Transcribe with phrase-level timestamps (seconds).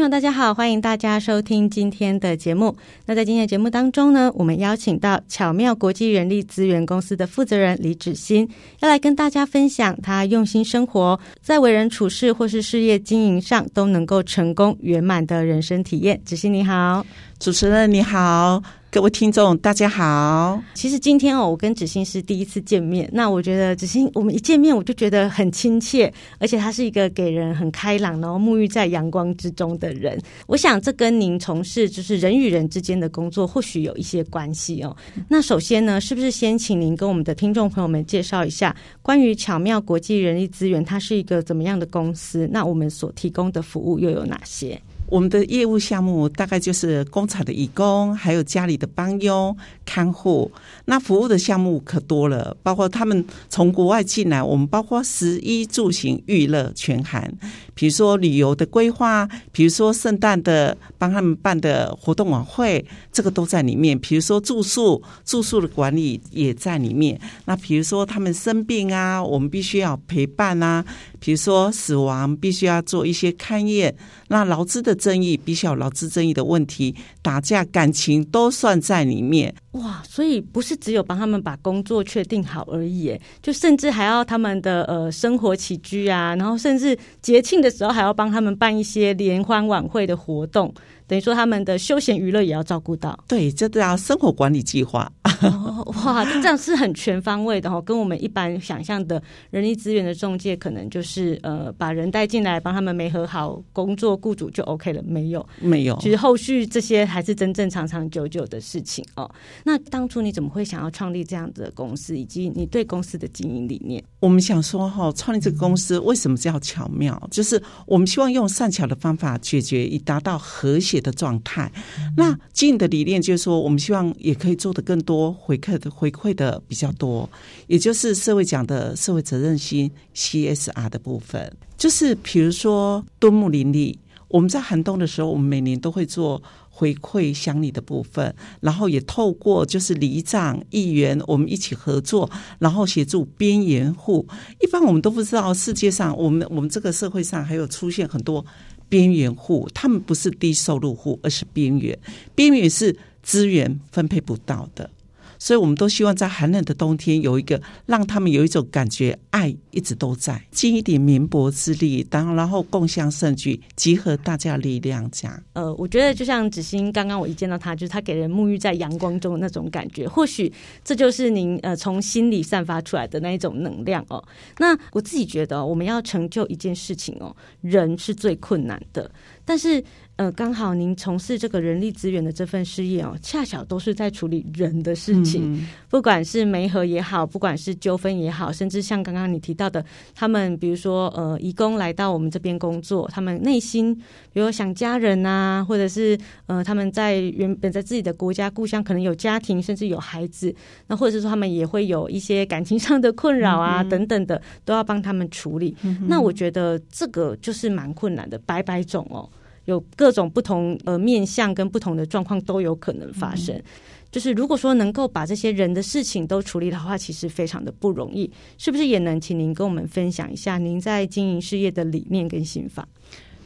[0.00, 2.74] 朋友，大家好，欢迎大家收听今天的节目。
[3.04, 8.48] 那在今天的节目当中呢，我们邀请到巧妙国际人力资源公司的负责人李芷欣，
[8.80, 16.18] 要来跟大家分享他用心生活，在为人处事或是事业经营上都能够成功圆满的人生体验。
[16.24, 17.04] 芷欣你好，
[17.40, 18.62] 主持人你好。
[18.90, 20.62] 各位听众，大家好。
[20.74, 23.08] 其实今天哦，我跟子欣是第一次见面。
[23.14, 30.20] 那我觉得子欣，我们一见面我就觉得很亲切，而且他是一个给人很开朗，然后沐浴在阳光之中的人。
[30.48, 34.94] 我想这跟您从事就是人与人之间的工作，或许有一些关系哦。
[35.26, 42.46] 那首先呢，是不是先请您跟我们的听众朋友们介绍一下，关于巧妙国际人力资源，它是一个怎么样的公司？
[42.52, 44.78] 那我们所提供的服务又有哪些？
[45.10, 50.50] 我们的业务项目大概就是工厂的义工，还有家里的帮佣、看护。
[50.84, 57.30] 那服务的项目可多了，包括他们从国外进来，我们包括食衣住行娱乐全含。
[57.74, 63.98] 比如说旅游的规划，比如说圣诞的帮他们办的活动晚会，这个都在里面。
[63.98, 67.20] 比如说住宿，住宿的管理也在里面。
[67.46, 70.84] 那比如说他们生病啊，我们必须要陪伴啊。
[71.20, 73.94] 比如说死亡，必须要做一些勘验。
[74.28, 79.54] 那劳资的争议，必须要劳资争议的问题，打架感情都算在里面。
[79.72, 90.74] 哇，所以不是只有帮他们把工作确定好而已，就甚至还要他们的呃生活起居啊，然后甚至节庆的时候还要帮他们办一些联欢晚会的活动。
[91.06, 95.10] 等于说他们的休闲娱乐也要照顾到，对，这叫生活管理计划。
[95.42, 99.20] 哦，哇，这样是很全方位的哈，跟我们一般想象的
[99.50, 109.28] 人力资源的中介，可能就是呃把人带进来帮他们没合好工作，雇主就 OK 了，没有，没有，其实后续这些还是真正长长久久的事情哦。
[109.64, 114.02] 那当初你怎么会想要创立这样的公司，以及你对公司的经营理念？
[114.20, 117.20] 我们想说哈，创立这个公司为什么叫巧妙？
[117.30, 121.70] 就是我们希望用善巧的方法解决，以达到和谐的状态，
[122.16, 127.28] 那经营的理念就是说，我们希望也可以做的更多，回馈的回馈的比较多，
[127.66, 131.50] 也就是社会讲的社会责任心 CSR 的部分。
[131.76, 133.98] 就是比如说敦睦林立，
[134.28, 136.42] 我们在寒冬的时候，我们每年都会做
[136.80, 144.26] 回馈乡里的部分，然后也透过就是里长、议员，我们一起合作，然后协助边缘户。
[144.60, 148.42] 一般我们都不知道，世界上我们我们这个社会上还有出现很多。
[148.88, 151.96] 边缘户，他们不是低收入户，而是边缘。
[152.34, 154.90] 边缘是资源分配不到的。
[155.40, 165.42] 所以，我们都希望在寒冷的冬天有一个让他们有一种感觉，爱一直都在，尽一点绵薄之力，当然后共襄盛举，集合大家力量，这样。
[165.54, 170.52] 呃，我觉得就像子欣刚刚我一见到他，就是他给人沐浴在阳光中的那种感觉，或许
[170.84, 174.22] 这就是您呃从心里散发出来的那一种能量哦。
[174.58, 179.10] 那我自己觉得，我们要成就一件事情哦，人是最困难的，
[179.44, 179.82] 但是。
[180.16, 189.82] 呃，刚好您从事这个人力资源的这份事业哦，恰巧都是在处理人的事情，嗯、不管是媒合也好，不管是纠纷也好，甚至像刚刚你提到的，
[190.14, 193.94] 他们比如说呃，移工来到我们这边工作，他们内心
[194.30, 200.54] 比如想家人啊，或者是呃，他们在原本在自己的国家故乡可能有家庭，甚至有孩子，
[200.88, 205.74] 那或者是说他们也会有一些感情上的困扰啊、嗯、等等的，都要帮他们处理。
[205.82, 209.26] 嗯、那我觉得这个就是蛮困难的，百百种哦。
[209.70, 213.64] 有各种不同呃面向跟不同的状况都有可能发生，嗯、
[214.10, 218.86] 就是如果说能够把这些人的事情都处理的话，其实非常的不容易，是不是？
[218.86, 222.86] 也能请您跟我们分享一下您在经营事业的理念跟心法？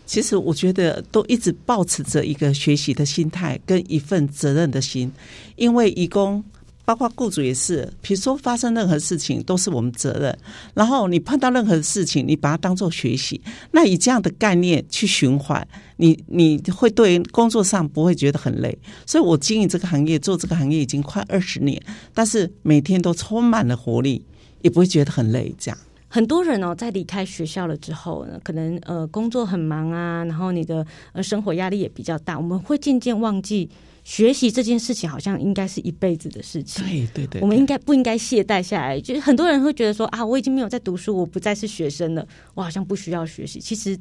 [0.07, 5.13] 其实我觉得都一直保持着一个学习的心态跟一份责任的心，
[5.57, 6.43] 因为义工。
[6.85, 10.39] 包括雇主也是，比如说发生任何事情都是我们责任。
[10.75, 13.41] 然后你碰到任何事情，你把它当做学习，
[13.71, 15.67] 那以这样的概念去循环，
[15.97, 18.77] 你你会对工作上不会觉得很累。
[19.07, 21.81] 所以我经营这个行业，做这个行业已经快二十年，
[22.13, 24.25] 但是每天都充满了活力，
[24.61, 25.79] 也不会觉得很累，这样。
[26.09, 33.69] 很多人哦，在离开学校了之后呢，可能呃工作很忙啊，然后你的呃生活压力也比较大，我们会渐渐忘记。
[34.05, 39.01] 学习这件事情好像应该是一辈子的事情，对对对，我们应该不应该懈怠下来？
[39.01, 43.59] 就是很多人会觉得说啊，我已经没有在读书，我不再是学生了，我好像不需要学习。
[43.59, 43.99] 其实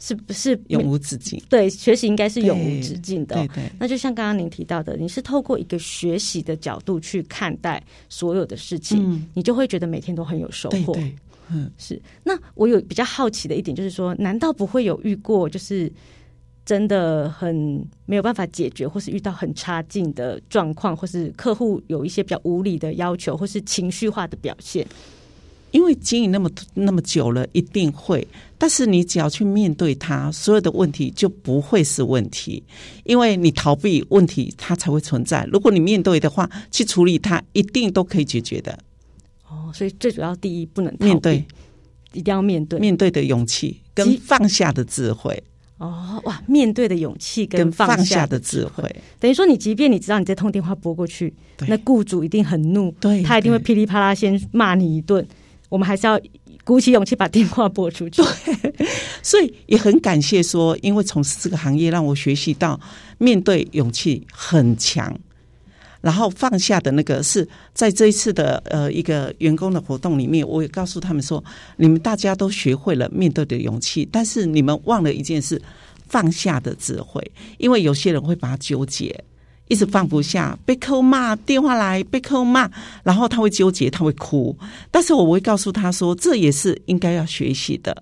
[0.00, 1.40] 是不是永无止境？
[1.48, 3.36] 对，学习应该是永无止境的。
[3.36, 10.92] 对对，那就像刚刚您提到的，你是透过一个学习的角度去看待所有的事情，嗯，你就会觉得每天都很有收获。
[10.94, 11.16] 对对，
[11.52, 12.02] 嗯，是。
[12.24, 15.92] 那我有比较好奇的一点就是说，难道不会有遇过就是？
[16.64, 24.86] 真的很没有办法解决，或是遇到很差劲的状况，或是客户有一些比较无理的要求，或是情绪化的表现。
[25.72, 28.24] 因为经营那么那么久了，一定会。
[28.56, 32.62] 但是你只要去面对它，所有的问题就不会是问题，
[33.02, 35.44] 因为你逃避问题，它才会存在。
[35.52, 38.78] 如果你面对的话，去处理它，一定都可以解决的。
[39.48, 41.44] 哦，所以最主要第一不能逃避，面对，
[42.12, 45.42] 一定要面对，面对的勇气跟放下的智慧。
[45.78, 48.84] 哦哇，面对的勇气跟放下的智慧，
[49.18, 51.34] 等于说，你即便你知道你这通电话拨过去，
[51.66, 55.26] 那雇主一定很怒，对，他一定会噼里啪啦先骂你一顿。
[55.68, 56.20] 我们还是要
[56.62, 58.22] 鼓起勇气把电话拨出去。
[58.22, 58.72] 对，
[59.20, 62.78] 所以也很感谢说，因为从事这个行业，让我学习到
[63.18, 65.12] 面对勇气很强。
[66.04, 71.42] 然后放下的那个是在这一次的呃一个员工的活动里面，我也告诉他们说，
[71.78, 75.58] 你们大家都学会了面对的勇气，但是你们忘了一件事，
[76.06, 77.32] 放下的智慧。
[77.56, 79.18] 因为有些人会把它纠结，
[79.68, 82.70] 一直放不下，被客户骂电话来，被客户骂，
[83.02, 84.54] 然后他会纠结，他会哭。
[84.90, 87.96] 但是我会告诉他说，这也是应该要学习的。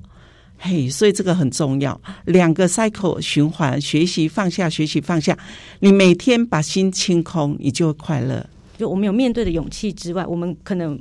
[0.65, 5.37] 嘿，所以这个很重要，两个 cycle 循环，学习放下，学习放下。
[5.81, 8.49] 你每天把心清空，你就会快乐。
[8.79, 10.97] 就我们有面对的勇气之外，我们可能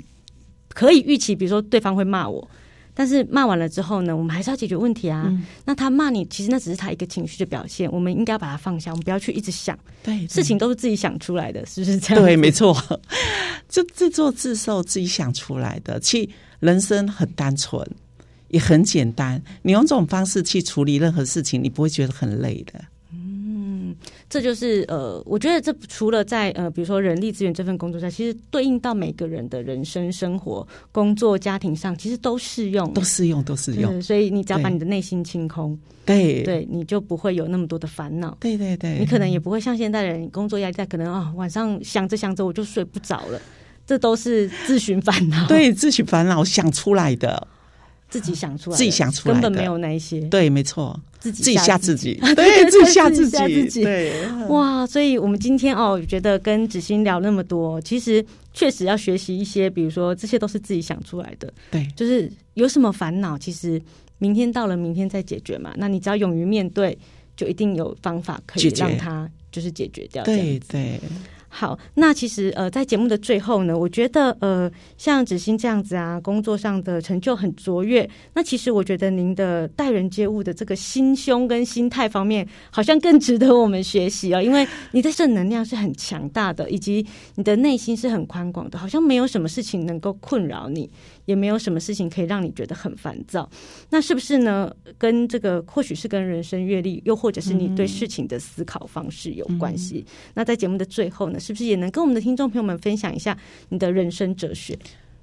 [0.70, 2.50] 可以预期，比如说对方会骂我，
[2.96, 5.26] 但是骂完了之后呢，我们还是要解决问题啊。
[5.28, 9.78] 嗯、那他骂你，其实那只是他一个情绪的表现，我们应该把它放下，我们不要去一直想。
[10.02, 12.26] 对，对，事情都是自己想出来的，是不是这样？
[12.26, 12.76] 对，没错，
[13.70, 16.00] 就自作自受，自己想出来的。
[16.00, 16.30] 其实
[16.60, 17.88] 人生很单纯。
[18.52, 22.80] 也很简单，你用这种方式去处理任何事情，你不会觉得很累的。
[23.14, 23.94] 嗯，
[24.30, 34.02] 这就是呃，我觉得这除了在呃，比如说人力资源这份工作上，其实对应到每个人的人生、生活、工作、家庭上，其实都适用，都适用，都适用。
[34.02, 38.38] 所以你只要把你的内心清空，对对，你就不会有那么多的烦恼。
[38.40, 43.42] 对对对，你可能也不会像现在的人，工作压力大，可能啊晚上想着想着我就睡不着了，
[43.86, 45.48] 这都是自寻烦恼。
[45.48, 47.48] 对，自寻烦恼想出来的。
[48.12, 50.20] 自己想出来，自己想出来，根本没有那一些。
[50.28, 53.84] 对，没错，自己自己吓自己， 对，自己吓自己，自己。
[53.84, 54.86] 对，哇！
[54.86, 58.24] 所以我们今天哦，觉得跟子欣聊那么多，其实
[58.54, 61.52] 确实要学习一些，比如说这些都是自己想出来的。
[61.72, 63.82] 对，就是有什么烦恼，其实
[64.18, 65.74] 明天到了，明天再解决嘛。
[65.78, 66.98] 那你只要勇于面对，
[67.38, 70.22] 就一定有方法可以让它就是解决掉。
[70.26, 71.00] 对对。
[71.54, 78.10] 好，那其实呃，在节目的最后呢，我觉得呃，像子欣这样子啊，工作上的成就很卓越。
[78.34, 84.42] 那其实我觉得您的待人接物的这个心胸跟心态方面，好像更值得我们学习哦。
[84.42, 87.06] 因为你的正能量是很强大的，以及
[87.36, 90.90] 你的内心是很宽广的，好像没有什么事情能够困扰你。
[91.26, 93.50] 也没有什么事情可以让你觉得很烦躁，
[93.90, 94.70] 那是不是呢？
[94.98, 100.04] 跟这个或许是跟人生阅历，又或者是你对事情的思考方式有关系。
[100.06, 103.38] 嗯、那在节目的最后呢，是不是也能跟我们的听众朋友们分享一下
[103.70, 104.78] 你的人生哲学？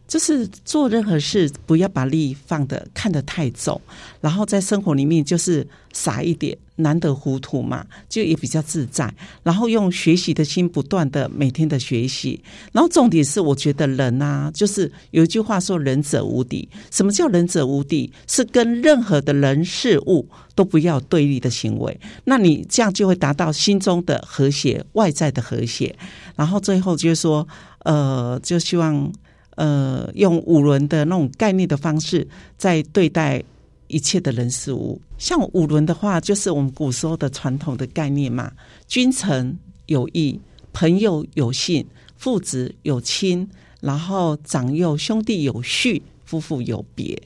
[0.08, 3.78] 就是做任何事，不要把利益放得看得太重，
[4.22, 9.12] 然后在生活里面就是傻一点，难得糊涂嘛，就也比较自在。
[9.42, 12.42] 然后用学习的心，不断的每天的学习。
[12.72, 16.66] 然后重点是，我觉得人啊，就是有一句话说“仁者无敌”。
[16.90, 18.10] 什么叫“仁者无敌”？
[18.26, 22.00] 是跟任何的人事物都不要对立的行为。
[22.24, 25.94] 那你这样就会达到心中的和谐，外在的和谐。
[26.34, 27.46] 然后最后就是说，
[27.80, 29.12] 呃，就希望。
[29.58, 32.24] 呃，用五伦的那种概念的方式，
[32.56, 33.42] 在对待
[33.88, 35.00] 一切的人事物。
[35.18, 38.52] 像五伦的话，就是我们古时候的传统的概念嘛：
[38.86, 40.40] 君臣有义，
[40.72, 41.84] 朋友有信，
[42.16, 43.48] 父子有亲，
[43.80, 47.20] 然后长幼兄弟有序，夫妇有别。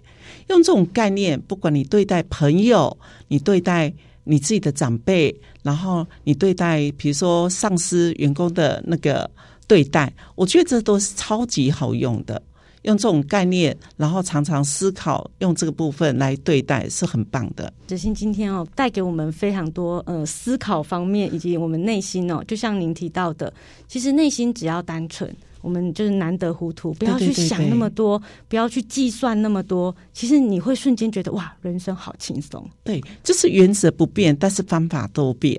[0.49, 2.97] 用这种概念，不管你对待朋友，
[3.29, 3.93] 你对待
[4.25, 9.31] 你自己的长辈，然后你对待比如说上司、员工的那个。
[9.67, 12.41] 对待，我觉得这都是超级好用的，
[12.83, 17.73] 用这种概念，然后常常思考，用这个部分来对待，是很棒的。
[17.87, 23.53] 子欣今天哦，带给我们非常多呃思考方面，以及我们内心哦，就像您提到的，
[23.87, 32.69] 其实内心只要单纯，我们就是难得糊涂，不要去想那么多，对对对对，不要去计算那么多，其实你会瞬间觉得哇，人生好轻松。
[32.83, 35.57] 对，就是原则不变，但是方法都变。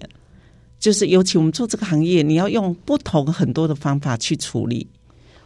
[0.83, 4.85] 就是尤其我们做这个行业，你要用不同很多的方法去处理。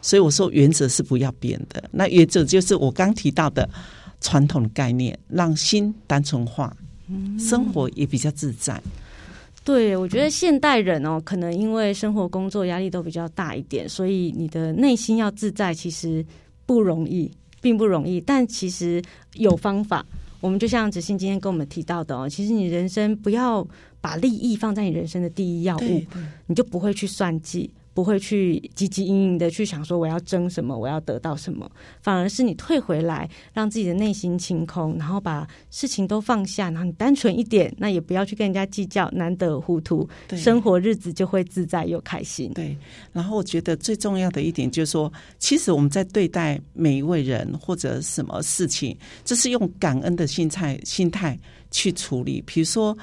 [0.02, 3.68] 所以我说原则是不要变的，那原则就是我刚提到的
[4.20, 6.76] 传统的概念，让心单纯化，
[7.38, 8.74] 生活也比较自在。
[8.84, 8.90] 嗯、
[9.62, 16.26] 对，我觉得现代人哦，可能因为生活工作压力都比较大一点，所以你的内心要自在，其实
[16.66, 17.30] 不容易，
[17.60, 18.20] 并不容易。
[18.20, 19.00] 但其实
[19.34, 20.04] 有方法。
[20.40, 23.66] 我们就像子欣今天跟我们提到的哦，其实你人生不要
[24.00, 26.04] 把利益放在你人生的第一要务，
[26.46, 27.70] 你就不会去算计。
[27.98, 31.68] 不会去汲汲营营的去想说我要争什么，我要得到什么，
[32.00, 42.52] 反而是你退回来，让自己的内心清空，然后把事情都放下，然后你单纯一点，那也不要去跟人家计较，难得糊涂，生活日子就会自在又开心。
[42.54, 42.78] 对，
[43.12, 51.36] 然后我觉得最重要的一点就是说，其实我们在对待每一位人或者什么事情，这是用感恩的心态心态
[51.72, 52.96] 去处理，比如说。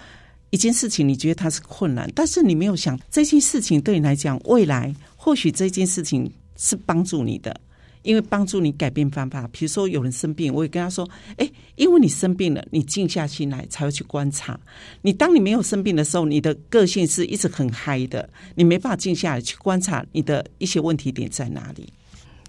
[0.55, 7.59] 一件事情，你觉得它是困难，但是你没有想这件事情对你来讲，未来或许这件事情是帮助你的，
[8.03, 9.45] 因为帮助你改变方法。
[9.51, 14.57] 比如说有人生病，我也跟他说：“哎，因为你生病了，你静下心来才会去观察。
[15.01, 21.91] 你当你没有生病的时候，你的个性是一直很嗨的，你没办法静下来去观察你的一些问题点在哪里。”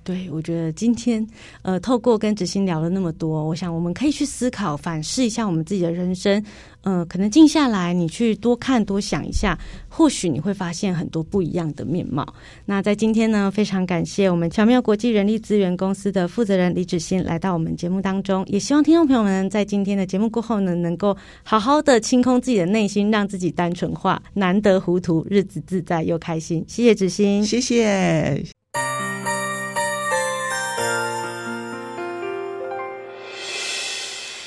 [0.06, 1.26] 对，我觉得今天
[1.62, 6.40] 呃，透过跟子欣聊了那么多，我想我们可以去思考、反思一下我们自己的人生。
[6.82, 9.58] 嗯、可能静下来，你去多看、多想一下，
[9.88, 12.25] 或许你会发现很多不一样的面貌。
[12.64, 26.64] 那在今天呢，非常感谢我们巧妙国际人力资源公司的负责人李子欣来到我们节目当中，也希望听众朋友们在今天的节目过后呢，能够好好的清空自己的内心，让自己单纯化，难得糊涂，日子自在又开心。
[26.68, 28.65] 谢谢子欣，谢谢。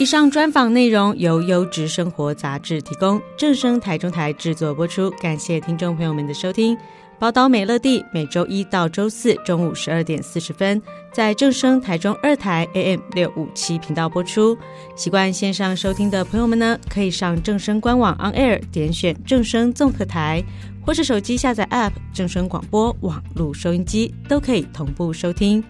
[0.00, 5.10] 以上专访内容由优质生活杂志提供，正声台中台制作播出。
[5.20, 6.74] 感谢听众朋友们的收听。
[7.18, 10.80] 宝岛美乐蒂每周一到周四中午十二点四十分，
[11.12, 14.56] 在正声台中二台 AM 六五七频道播出。
[14.96, 20.42] 习惯线上收听的朋友们呢，可以上正声官网 On Air 点选正声综合台，
[20.80, 25.62] 或是手机下载 App 正声广播网络收音机，都可以同步收听。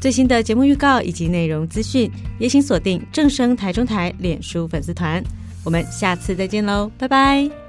[0.00, 5.22] 最新的节目预告以及内容资讯，也请锁定正声台中台脸书粉丝团。
[5.64, 7.67] 我们下次再见喽，拜拜。